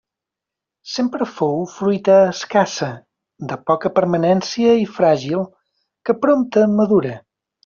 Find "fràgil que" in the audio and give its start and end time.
4.97-6.17